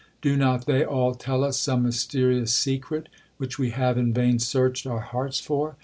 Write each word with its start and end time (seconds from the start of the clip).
—Do 0.19 0.35
not 0.35 0.65
they 0.65 0.83
all 0.83 1.13
tell 1.13 1.43
us 1.43 1.59
some 1.59 1.83
mysterious 1.83 2.51
secret, 2.51 3.07
which 3.37 3.59
we 3.59 3.69
have 3.69 3.99
in 3.99 4.15
vain 4.15 4.39
searched 4.39 4.87
our 4.87 5.01
hearts 5.01 5.39
for? 5.39 5.75